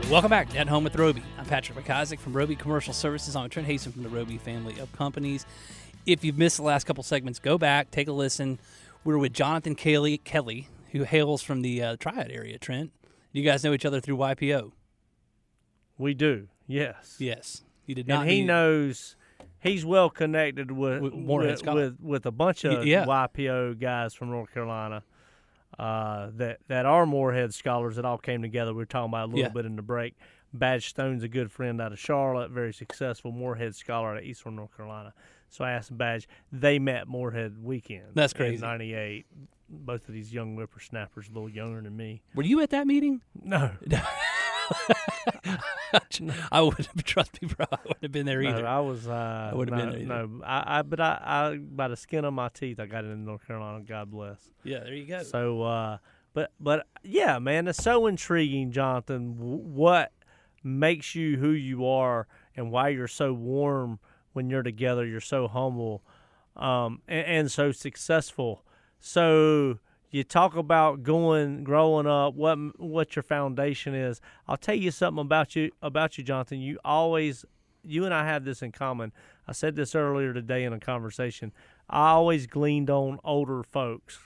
[0.09, 1.21] Welcome back to At Home with Roby.
[1.37, 3.35] I'm Patrick McIsaac from Roby Commercial Services.
[3.35, 5.45] I'm Trent Haston from the Roby family of companies.
[6.07, 8.59] If you've missed the last couple segments, go back, take a listen.
[9.03, 12.91] We're with Jonathan Kelly, Kelly who hails from the uh, Triad area, Trent.
[13.33, 14.71] You guys know each other through YPO.
[15.97, 17.17] We do, yes.
[17.19, 17.63] Yes.
[17.85, 19.15] You did not and he need- knows
[19.59, 23.05] he's well connected with With with, with, with a bunch of yeah.
[23.05, 25.03] YPO guys from North Carolina
[25.77, 28.71] uh, that that are Morehead scholars that all came together.
[28.73, 29.49] We were talking about a little Yeah.
[29.49, 30.15] bit in the break.
[30.53, 34.55] Badge Stone's a good friend out of Charlotte, very successful Morehead scholar out of Eastern
[34.55, 35.13] North Carolina.
[35.49, 36.27] So I asked Badge.
[36.51, 38.07] They met Morehead weekend.
[38.13, 38.61] That's crazy.
[38.61, 39.25] '98.
[39.69, 42.21] Both of these young whippersnappers, a little younger than me.
[42.35, 43.21] Were you at that meeting?
[43.43, 43.71] No,
[46.51, 47.65] I wouldn't trust me, bro.
[47.71, 48.67] I wouldn't have been there No, either.
[48.67, 49.07] I was.
[49.07, 50.27] Uh, I would've no, been there either.
[50.27, 50.81] No, I, I.
[50.81, 53.83] But I, I, by the skin of my teeth, I got it in North Carolina.
[53.85, 54.39] God bless.
[54.63, 55.23] yeah, there you go.
[55.23, 55.97] So, uh,
[56.33, 59.35] but but yeah, man, it's so intriguing, Jonathan.
[59.73, 60.11] What
[60.63, 63.99] makes you who you are, and why you're so warm
[64.37, 65.05] when you're together.
[65.05, 66.03] You're so humble,
[66.55, 68.63] um, and, and so successful.
[68.99, 69.79] So
[70.11, 72.35] you talk about going, growing up.
[72.35, 74.21] What what your foundation is.
[74.47, 76.61] I'll tell you something about you about you, Jonathan.
[76.61, 77.43] You always,
[77.83, 79.11] you and I have this in common.
[79.47, 81.51] I said this earlier today in a conversation.
[81.89, 84.19] I always gleaned on older folks.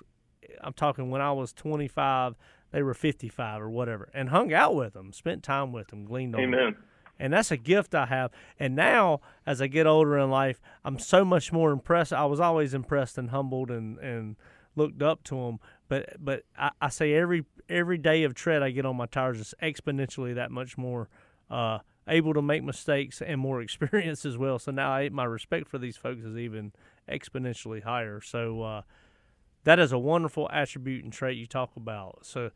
[0.60, 2.36] I'm talking when I was 25,
[2.72, 6.36] they were 55 or whatever, and hung out with them, spent time with them, gleaned
[6.36, 6.42] on
[6.74, 6.84] them.
[7.22, 8.32] And that's a gift I have.
[8.60, 12.12] And now, as I get older in life, I'm so much more impressed.
[12.12, 14.36] I was always impressed and humbled and, and
[14.76, 15.60] looked up to them.
[15.88, 19.40] But but I, I say every every day of tread I get on my tires
[19.40, 21.10] is exponentially that much more
[21.50, 24.58] uh, able to make mistakes and more experience as well.
[24.58, 26.72] So now I, my respect for these folks is even
[27.08, 28.20] exponentially higher.
[28.20, 28.82] So uh,
[29.64, 32.26] that is a wonderful attribute and trait you talk about.
[32.26, 32.50] So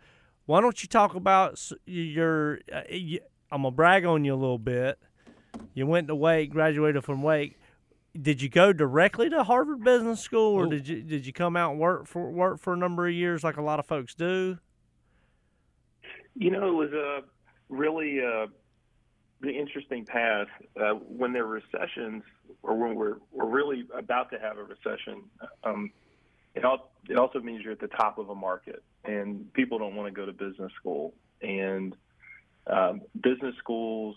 [0.48, 2.60] why don't you talk about your?
[2.74, 2.82] Uh,
[3.56, 5.00] I'm gonna brag on you a little bit.
[5.74, 7.58] You went to Wake, graduated from Wake.
[8.22, 10.70] Did you go directly to Harvard Business School, or Oh.
[10.70, 13.46] did you did you come out and work for work for a number of years
[13.46, 14.58] like a lot of folks do?
[16.36, 17.22] You know, it was a
[17.70, 18.48] really uh,
[19.40, 20.48] the interesting path.
[20.78, 22.24] Uh, when there are recessions,
[22.62, 25.24] or when we're we're really about to have a recession,
[25.64, 25.92] um,
[26.56, 29.96] it, al- it also means you're at the top of a market, and people don't
[29.96, 31.14] want to go to business school.
[31.42, 31.96] And
[32.68, 34.16] um, business schools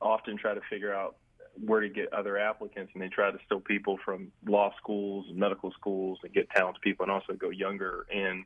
[0.00, 1.16] often try to figure out
[1.64, 5.36] where to get other applicants, and they try to steal people from law schools and
[5.36, 8.06] medical schools and get talented people, and also go younger.
[8.12, 8.44] And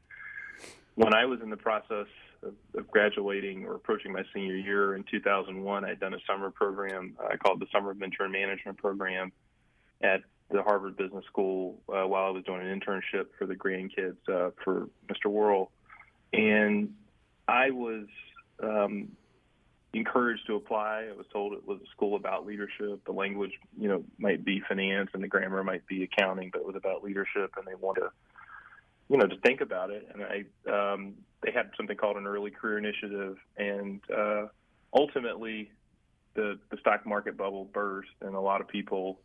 [0.95, 2.07] when I was in the process
[2.43, 2.55] of,
[2.91, 7.63] graduating or approaching my senior year in 2001, I'd done a summer program I called
[7.63, 9.33] it the Summer Mentor Management Program
[10.03, 14.17] at the Harvard Business School uh, while I was doing an internship for the grandkids
[14.29, 15.31] uh, for Mr.
[15.31, 15.71] Worrell.
[16.33, 16.95] And
[17.49, 18.07] I was
[18.63, 19.09] um,
[19.95, 21.09] encouraged to apply.
[21.11, 23.05] I was told it was a school about leadership.
[23.05, 26.67] The language, you know, might be finance and the grammar might be accounting, but it
[26.67, 28.11] was about leadership, and they wanted to
[29.09, 30.09] you know, to think about it.
[30.13, 34.47] And I, um, they had something called an early career initiative, and uh,
[34.95, 35.71] ultimately,
[36.35, 39.21] the the stock market bubble burst, and a lot of people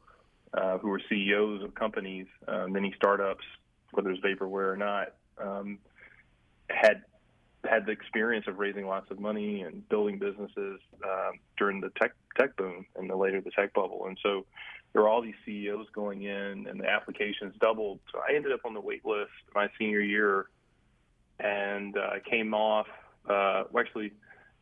[0.53, 3.45] uh, who were CEOs of companies, uh, many startups,
[3.91, 5.79] whether it's vaporware or not, um,
[6.69, 7.03] had
[7.65, 12.11] had the experience of raising lots of money and building businesses um, during the tech
[12.37, 14.45] tech boom and the later the tech bubble, and so
[14.93, 17.99] there were all these CEOs going in, and the applications doubled.
[18.11, 20.47] So I ended up on the wait list my senior year,
[21.39, 22.87] and uh, came off.
[23.25, 24.13] Uh, well, actually,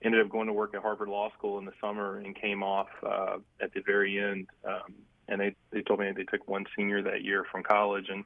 [0.02, 2.90] ended up going to work at Harvard Law School in the summer, and came off
[3.06, 4.48] uh, at the very end.
[4.68, 4.94] Um,
[5.30, 8.26] and they they told me they took one senior that year from college, and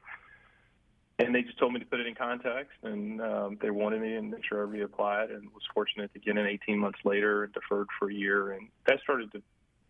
[1.22, 4.14] and they just told me to put it in context, and um, they wanted me,
[4.14, 7.88] and sure I reapplied, and was fortunate to get in 18 months later, and deferred
[7.98, 9.42] for a year, and that started to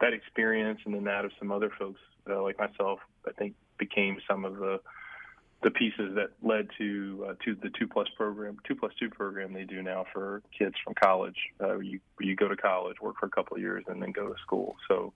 [0.02, 4.18] that experience and then that of some other folks uh, like myself, I think became
[4.28, 4.80] some of the
[5.62, 9.52] the pieces that led to uh, to the two plus program, two plus two program
[9.52, 11.36] they do now for kids from college.
[11.60, 14.28] Uh, you you go to college, work for a couple of years, and then go
[14.28, 14.76] to school.
[14.88, 15.12] So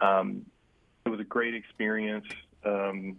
[0.00, 0.46] um,
[1.04, 2.26] it was a great experience.
[2.64, 3.18] Um,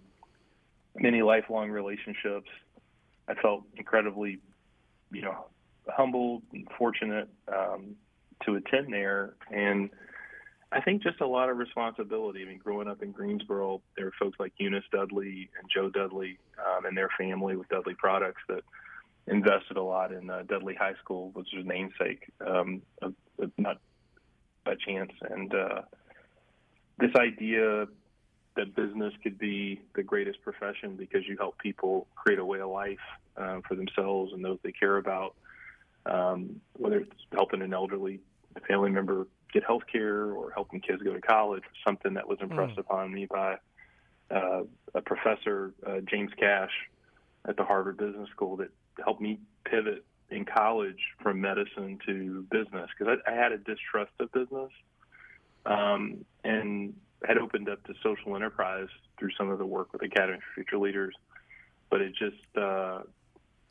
[0.99, 2.49] many lifelong relationships.
[3.27, 4.39] I felt incredibly,
[5.11, 5.47] you know,
[5.87, 7.95] humbled and fortunate um,
[8.45, 9.89] to attend there, and
[10.71, 12.41] I think just a lot of responsibility.
[12.41, 16.37] I mean, growing up in Greensboro, there were folks like Eunice Dudley and Joe Dudley
[16.59, 18.63] um, and their family with Dudley Products that
[19.27, 22.81] invested a lot in uh, Dudley High School, which is namesake, um,
[23.57, 23.77] not
[24.65, 25.11] by chance.
[25.29, 25.81] And uh,
[26.99, 27.87] this idea
[28.57, 32.69] that business could be the greatest profession because you help people create a way of
[32.69, 32.99] life
[33.37, 35.35] uh, for themselves and those they care about,
[36.05, 38.19] um, whether it's helping an elderly
[38.67, 42.77] family member get health care or helping kids go to college, something that was impressed
[42.77, 43.55] upon me by
[44.29, 46.71] uh, a professor, uh, James Cash,
[47.47, 48.69] at the Harvard Business School that
[49.03, 54.11] helped me pivot in college from medicine to business because I, I had a distrust
[54.19, 54.71] of business.
[55.65, 56.93] Um, and
[57.25, 60.77] had opened up to social enterprise through some of the work with Academy for Future
[60.77, 61.15] Leaders,
[61.89, 63.01] but it just uh,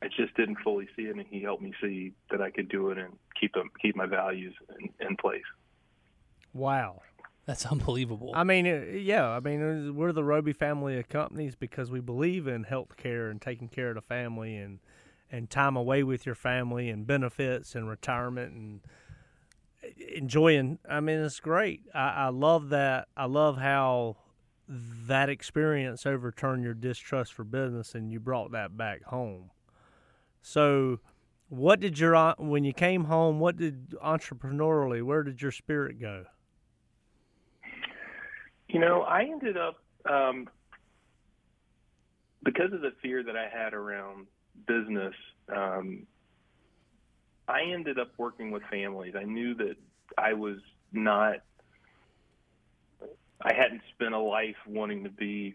[0.02, 2.90] I just didn't fully see it, and he helped me see that I could do
[2.90, 5.42] it and keep them keep my values in, in place.
[6.52, 7.02] Wow.
[7.46, 8.32] That's unbelievable.
[8.34, 9.28] I mean, uh, yeah.
[9.28, 13.28] I mean, uh, we're the Roby family of companies because we believe in health care
[13.28, 14.80] and taking care of the family and
[15.30, 18.80] and time away with your family and benefits and retirement and
[20.14, 20.78] enjoying.
[20.88, 21.82] I mean, it's great.
[21.94, 23.08] I, I love that.
[23.16, 24.16] I love how
[24.68, 29.50] that experience overturned your distrust for business, and you brought that back home.
[30.42, 31.00] So,
[31.48, 33.38] what did your uh, when you came home?
[33.38, 35.02] What did entrepreneurially?
[35.02, 36.24] Where did your spirit go?
[38.68, 39.76] You know, I ended up
[40.10, 40.48] um,
[42.42, 44.26] because of the fear that I had around
[44.66, 45.14] business.
[45.54, 46.06] Um,
[47.48, 49.14] I ended up working with families.
[49.16, 49.76] I knew that
[50.16, 50.58] I was
[50.92, 51.36] not.
[53.40, 55.54] I hadn't spent a life wanting to be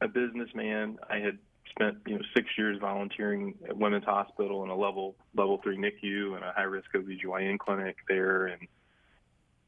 [0.00, 0.98] a businessman.
[1.08, 1.38] I had
[1.70, 6.34] spent you know six years volunteering at Women's Hospital in a level level three NICU
[6.34, 8.66] and a high risk OBGYN clinic there, and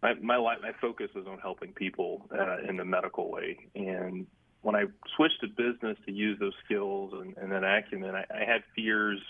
[0.03, 3.59] my my life my focus was on helping people uh, in the medical way.
[3.75, 4.27] And
[4.63, 4.85] when I
[5.17, 9.21] switched to business to use those skills and, and that acumen, I, I had fears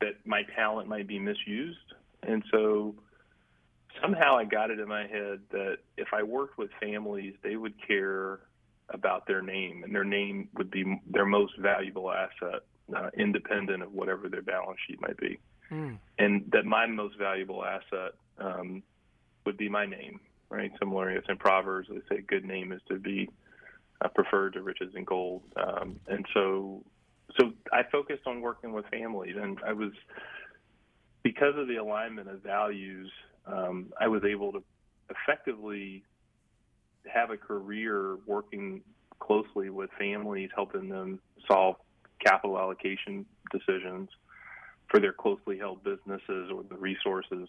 [0.00, 1.78] that my talent might be misused,
[2.22, 2.94] and so
[4.02, 7.74] somehow I got it in my head that if I worked with families, they would
[7.86, 8.40] care
[8.88, 12.62] about their name, and their name would be their most valuable asset,
[12.94, 15.38] uh, independent of whatever their balance sheet might be.
[15.70, 15.98] Mm.
[16.18, 18.82] And that my most valuable asset um,
[19.46, 20.72] would be my name, right?
[20.78, 23.28] Similarly, it's in Proverbs, they say, a "Good name is to be
[24.00, 26.82] uh, preferred to riches and gold." Um, and so,
[27.38, 29.92] so I focused on working with families, and I was
[31.22, 33.10] because of the alignment of values,
[33.52, 34.62] um, I was able to
[35.10, 36.04] effectively
[37.06, 38.82] have a career working
[39.18, 41.76] closely with families, helping them solve
[42.24, 44.08] capital allocation decisions
[44.88, 47.48] for their closely held businesses or the resources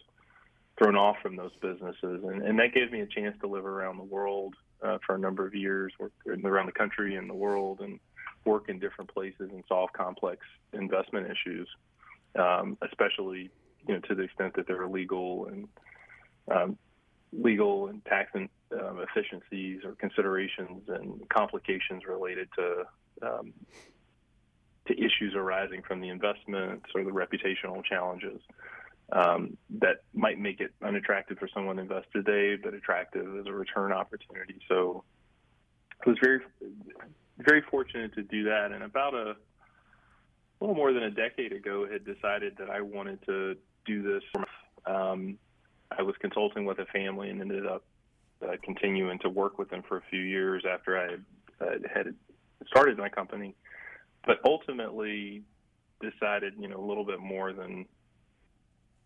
[0.77, 2.23] thrown off from those businesses.
[2.23, 5.19] And, and that gave me a chance to live around the world uh, for a
[5.19, 6.11] number of years, work
[6.43, 7.99] around the country and the world, and
[8.45, 10.39] work in different places and solve complex
[10.73, 11.67] investment issues,
[12.37, 13.49] um, especially
[13.87, 15.67] you know to the extent that they're illegal and
[16.53, 16.77] um,
[17.33, 18.49] legal and tax um,
[18.99, 22.83] efficiencies or considerations and complications related to
[23.21, 23.53] um,
[24.87, 28.41] to issues arising from the investments or the reputational challenges
[29.11, 33.51] um, that might make it unattractive for someone to invest today, but attractive as a
[33.51, 34.59] return opportunity.
[34.67, 35.03] So
[36.05, 36.39] I was very
[37.37, 39.35] very fortunate to do that, and about a
[40.59, 44.23] little more than a decade ago, had decided that I wanted to do this.
[44.85, 45.37] Um,
[45.97, 47.84] I was consulting with a family and ended up
[48.41, 51.23] uh, continuing to work with them for a few years after I had,
[51.62, 52.15] uh, had
[52.67, 53.56] started my company,
[54.25, 55.43] but ultimately
[56.01, 57.86] decided, you know, a little bit more than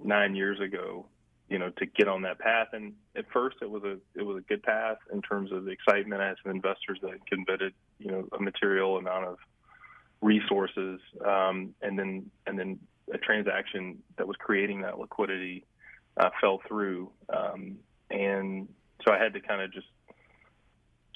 [0.03, 1.05] nine years ago,
[1.49, 2.67] you know, to get on that path.
[2.73, 5.71] And at first, it was a it was a good path in terms of the
[5.71, 6.21] excitement.
[6.21, 9.37] I had some investors that committed, you know, a material amount of
[10.21, 12.79] resources, um, and then and then
[13.13, 15.65] a transaction that was creating that liquidity
[16.17, 17.77] uh, fell through, um,
[18.09, 18.67] and
[19.05, 19.87] so I had to kind of just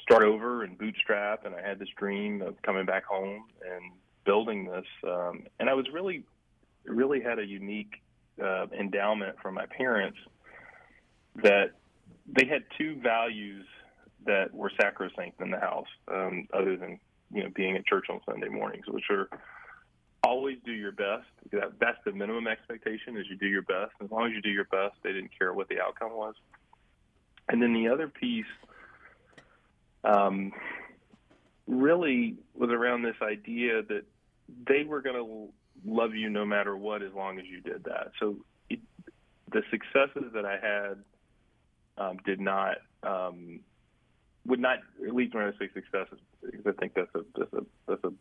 [0.01, 1.45] start over and bootstrap.
[1.45, 3.91] And I had this dream of coming back home and
[4.25, 6.23] building this, um, and I was really,
[6.85, 8.01] really had a unique
[8.43, 10.17] uh, endowment from my parents
[11.43, 11.71] that
[12.27, 13.65] they had two values
[14.25, 16.99] that were sacrosanct in the house, um, other than
[17.31, 19.29] you know being at church on Sunday mornings, which are
[20.23, 21.27] always do your best.
[21.51, 23.91] That, that's the minimum expectation is you do your best.
[24.03, 26.35] As long as you do your best, they didn't care what the outcome was.
[27.47, 28.45] And then the other piece
[30.03, 30.51] um,
[31.67, 34.03] really was around this idea that
[34.67, 35.49] they were going to
[35.85, 38.11] love you no matter what as long as you did that.
[38.19, 38.37] So
[38.69, 38.79] it,
[39.51, 40.97] the successes that I had
[41.97, 43.61] um, did not um,
[44.45, 48.03] would not at least when I say successes I think that's a that's a that's
[48.03, 48.11] a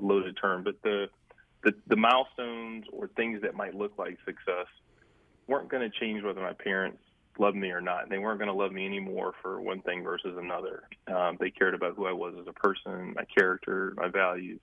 [0.00, 1.08] loaded term, but the
[1.62, 4.66] the, the milestones or things that might look like success
[5.46, 6.98] weren't going to change whether my parents
[7.38, 8.08] loved me or not.
[8.08, 10.84] They weren't going to love me anymore for one thing versus another.
[11.08, 14.60] Um, they cared about who I was as a person, my character, my values,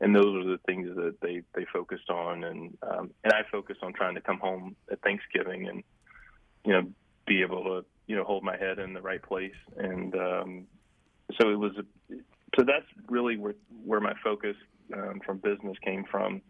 [0.00, 2.44] and those were the things that they they focused on.
[2.44, 5.82] And um, and I focused on trying to come home at Thanksgiving and
[6.64, 6.86] you know
[7.26, 9.54] be able to you know hold my head in the right place.
[9.76, 10.66] And um,
[11.40, 11.72] so it was.
[12.58, 14.56] So that's really where where my focus
[14.94, 16.42] um, from business came from.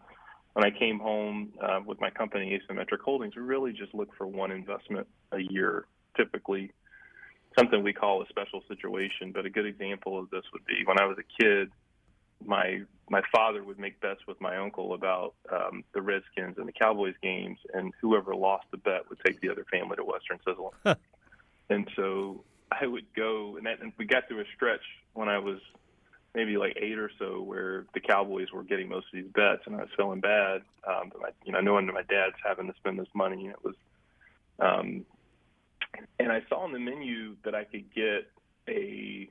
[0.54, 4.26] When I came home uh, with my company, Asymmetric Holdings, we really just look for
[4.26, 6.72] one investment a year, typically
[7.58, 9.32] something we call a special situation.
[9.32, 11.70] But a good example of this would be when I was a kid,
[12.44, 16.72] my my father would make bets with my uncle about um, the Redskins and the
[16.72, 20.96] Cowboys games, and whoever lost the bet would take the other family to Western Sizzlin.
[21.70, 24.80] and so I would go, and, that, and we got through a stretch
[25.12, 25.58] when I was
[26.34, 29.76] maybe like eight or so where the Cowboys were getting most of these bets, and
[29.76, 30.62] I was feeling bad.
[30.86, 33.62] Um, but my, you know, knowing that my dad's having to spend this money, it
[33.62, 33.74] was,
[34.58, 35.04] um,
[36.18, 38.30] and I saw on the menu that I could get
[38.68, 39.28] a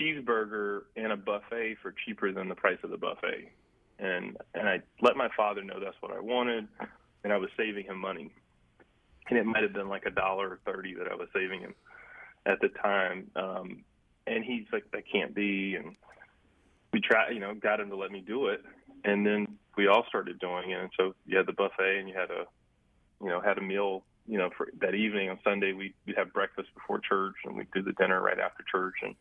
[0.00, 3.50] cheeseburger and a buffet for cheaper than the price of the buffet.
[3.98, 6.68] And and I let my father know that's what I wanted,
[7.24, 8.30] and I was saving him money.
[9.28, 11.74] And it might have been like a dollar thirty that I was saving him
[12.44, 13.30] at the time.
[13.34, 13.84] Um,
[14.26, 15.76] and he's like, that can't be.
[15.76, 15.96] And
[16.92, 18.62] we tried, you know, got him to let me do it.
[19.04, 20.80] And then we all started doing it.
[20.80, 22.44] And so you had the buffet and you had a,
[23.22, 25.72] you know, had a meal, you know, for that evening on Sunday.
[25.72, 28.94] We we'd have breakfast before church and we'd do the dinner right after church.
[29.02, 29.14] And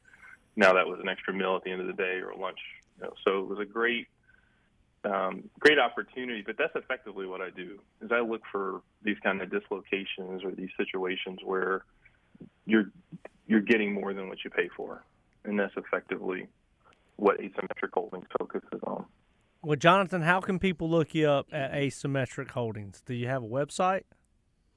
[0.55, 2.59] now that was an extra meal at the end of the day or lunch.
[2.97, 4.07] You know, so it was a great,
[5.03, 6.41] um, great opportunity.
[6.45, 10.51] But that's effectively what I do is I look for these kind of dislocations or
[10.51, 11.83] these situations where
[12.65, 12.91] you're
[13.47, 15.03] you're getting more than what you pay for,
[15.43, 16.47] and that's effectively
[17.17, 19.05] what asymmetric holdings focuses on.
[19.61, 23.01] Well, Jonathan, how can people look you up at Asymmetric Holdings?
[23.03, 24.03] Do you have a website?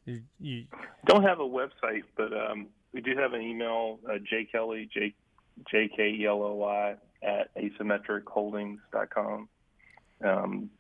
[0.07, 0.64] You, you
[1.04, 5.14] don't have a website, but um, we do have an email, uh, jkelly, J,
[5.70, 9.48] J-K-E-L-O-Y, at asymmetricholdings.com.
[10.24, 10.70] Um,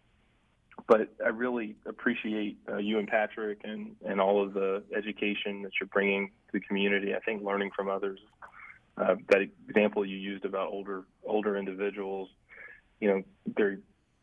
[0.88, 5.72] but I really appreciate uh, you and Patrick and, and all of the education that
[5.78, 7.14] you're bringing to the community.
[7.14, 8.18] I think learning from others,
[8.96, 12.30] uh, that example you used about older older individuals,
[13.00, 13.22] you know,
[13.56, 13.78] they're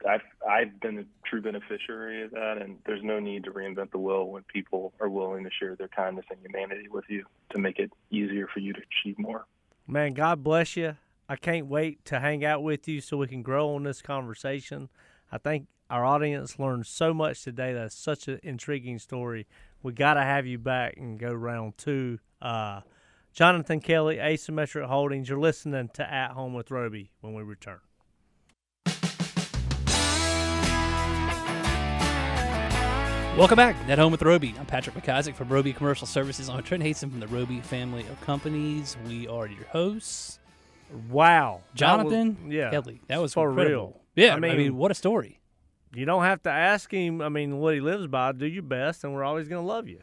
[0.10, 3.99] I've I've been a true beneficiary of that, and there's no need to reinvent the
[3.99, 7.80] wheel when people are willing to share their kindness and humanity with you to make
[7.80, 9.45] it easier for you to achieve more.
[9.88, 10.97] Man, God bless you.
[11.30, 14.89] I can't wait to hang out with you so we can grow on this conversation.
[15.32, 17.74] I think our audience learned so much today.
[17.74, 19.48] That's such an intriguing story.
[19.84, 22.19] We got to have you back and go round two.
[22.41, 22.82] Uh,
[23.34, 25.30] Jonathan Kelly, Asymmetric Holdings.
[25.30, 27.80] You're listening to At Home with Roby when we return.
[33.38, 33.76] Welcome back.
[33.89, 34.56] At Home with Roby.
[34.58, 36.48] I'm Patrick McIsaac from Roby Commercial Services.
[36.48, 38.95] I'm Trent Haston from the Roby family of companies.
[39.06, 40.39] We are your hosts.
[41.10, 41.62] Wow.
[41.76, 43.02] Jonathan was, yeah, Kelly.
[43.08, 44.02] That was for incredible.
[44.15, 44.26] real.
[44.26, 45.41] Yeah, I mean, I mean, what a story.
[45.95, 48.31] You don't have to ask him, I mean, what he lives by.
[48.31, 50.01] Do your best, and we're always going to love you.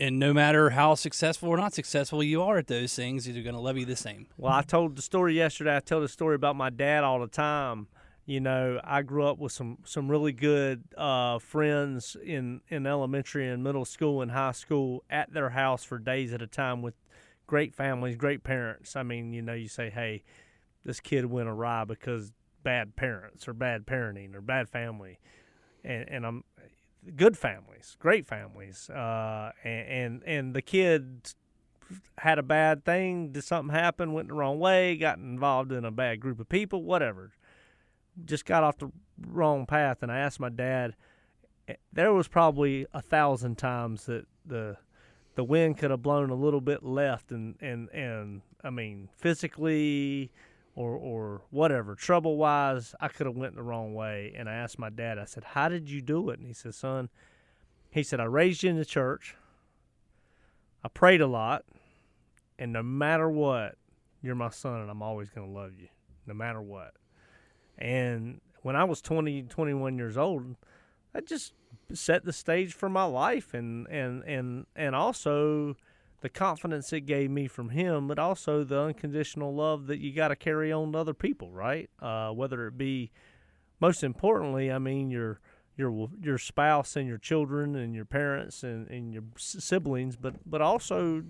[0.00, 3.54] And no matter how successful or not successful you are at those things, they're going
[3.54, 4.26] to love you the same.
[4.36, 5.76] Well, I told the story yesterday.
[5.76, 7.88] I tell the story about my dad all the time
[8.28, 13.48] you know, I grew up with some some really good uh, friends in in elementary
[13.48, 16.92] and middle school and high school at their house for days at a time with
[17.46, 18.96] great families, great parents.
[18.96, 20.24] I mean, you know, you say, hey,
[20.84, 22.30] this kid went awry because
[22.68, 25.18] bad parents or bad parenting or bad family,
[25.84, 26.44] and and I'm
[27.16, 31.32] good families, great families, uh, and, and and the kid
[32.18, 35.90] had a bad thing, did something happen, went the wrong way, got involved in a
[35.90, 37.32] bad group of people, whatever
[38.24, 38.90] just got off the
[39.26, 40.94] wrong path, and I asked my dad.
[41.66, 44.76] Eh, there was probably a thousand times that the
[45.34, 50.32] the wind could have blown a little bit left, and and and I mean physically
[50.78, 54.32] or or whatever trouble wise, I could have went the wrong way.
[54.36, 55.18] And I asked my dad.
[55.18, 57.08] I said, "How did you do it?" And he said, "Son,"
[57.90, 59.34] he said, "I raised you in the church.
[60.84, 61.64] I prayed a lot,
[62.60, 63.74] and no matter what,
[64.22, 65.88] you're my son, and I'm always going to love you,
[66.26, 66.94] no matter what."
[67.76, 70.54] And when I was 20, 21 years old,
[71.12, 71.54] that just
[71.92, 75.76] set the stage for my life and, and, and, and also
[76.20, 80.28] the confidence it gave me from him, but also the unconditional love that you got
[80.28, 81.88] to carry on to other people, right?
[82.00, 83.10] Uh, whether it be,
[83.80, 85.40] most importantly, I mean, your
[85.76, 90.60] your your spouse and your children and your parents and, and your siblings, but but
[90.60, 91.22] also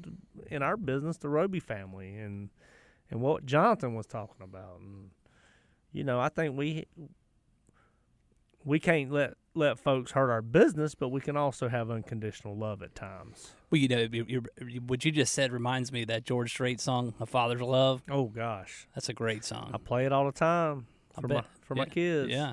[0.51, 2.49] in our business, the Roby family and
[3.11, 4.81] and what Jonathan was talking about.
[4.81, 5.11] And
[5.93, 6.87] you know, I think we
[8.65, 12.83] we can't let let folks hurt our business, but we can also have unconditional love
[12.83, 13.53] at times.
[13.71, 16.81] Well, you know, you're, you're, what you just said reminds me of that George Strait
[16.81, 19.71] song, "A Father's Love." Oh gosh, that's a great song.
[19.75, 20.87] I play it all the time
[21.21, 21.83] for my for yeah.
[21.83, 22.31] my kids.
[22.31, 22.53] Yeah.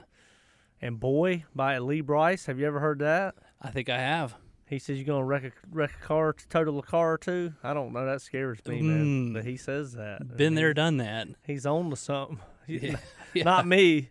[0.82, 3.36] And boy, by Lee Brice, have you ever heard that?
[3.62, 4.36] I think I have.
[4.68, 7.54] He says you're gonna wreck a wreck a car, total a car or two.
[7.64, 8.06] I don't know.
[8.06, 8.84] That scares me, mm.
[8.84, 9.34] man.
[9.34, 10.36] But he says that.
[10.36, 11.28] Been there, done that.
[11.46, 12.40] He's on to something.
[12.68, 12.96] Yeah.
[13.36, 14.10] Not me.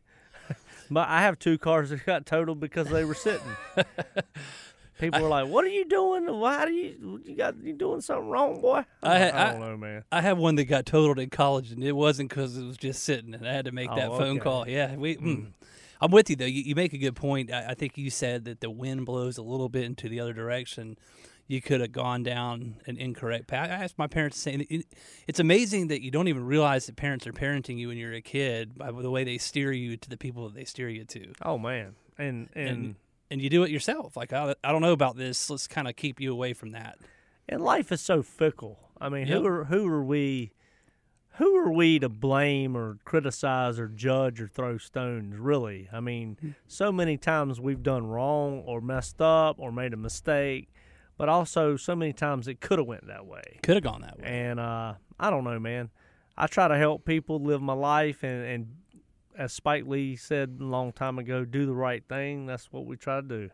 [0.91, 3.57] But I have two cars that got totaled because they were sitting.
[4.99, 6.27] People were like, "What are you doing?
[6.27, 9.77] Why do you you got you doing something wrong, boy?" I, I, I don't know,
[9.77, 10.05] man.
[10.13, 13.03] I have one that got totaled in college, and it wasn't because it was just
[13.03, 14.41] sitting, and I had to make that oh, phone okay.
[14.41, 14.69] call.
[14.69, 15.17] Yeah, we.
[15.17, 15.53] Mm.
[16.05, 16.45] I'm with you though.
[16.45, 17.53] You, you make a good point.
[17.53, 20.33] I, I think you said that the wind blows a little bit into the other
[20.33, 20.97] direction
[21.47, 23.69] you could have gone down an incorrect path.
[23.69, 24.87] I asked my parents saying it,
[25.27, 28.23] it's amazing that you don't even realize that parents are parenting you when you're a
[28.23, 31.33] kid by the way they steer you to the people that they steer you to.
[31.43, 32.95] Oh man, and and and,
[33.31, 34.17] and you do it yourself.
[34.17, 35.51] Like I, I don't know about this.
[35.51, 36.97] Let's kind of keep you away from that.
[37.47, 38.79] and life is so fickle.
[38.99, 39.39] I mean, Yep.
[39.39, 40.53] who are who are we?
[41.39, 45.37] Who are we to blame or criticize or judge or throw stones?
[45.37, 49.97] Really, I mean, so many times we've done wrong or messed up or made a
[49.97, 50.69] mistake,
[51.17, 53.59] but also so many times it could have went that way.
[53.63, 54.27] Could have gone that way.
[54.27, 55.91] And uh, I don't know, man.
[56.37, 58.77] I try to help people live my life, and, and
[59.37, 62.47] as Spike Lee said a long time ago, do the right thing.
[62.47, 63.51] That's what we try to do.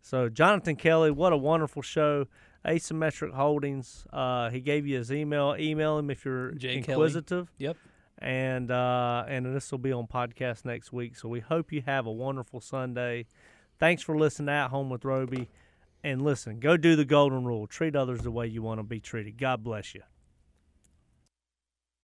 [0.00, 2.26] So, Jonathan Kelly, what a wonderful show.
[2.66, 4.06] Asymmetric Holdings.
[4.12, 5.54] Uh, he gave you his email.
[5.58, 6.94] Email him if you're Jay Kelly.
[6.94, 7.52] inquisitive.
[7.58, 7.76] Yep.
[8.18, 11.16] And uh, and this will be on podcast next week.
[11.16, 13.26] So we hope you have a wonderful Sunday.
[13.78, 15.50] Thanks for listening to At Home with Roby.
[16.02, 17.66] And listen, go do the golden rule.
[17.66, 19.38] Treat others the way you want to be treated.
[19.38, 20.02] God bless you.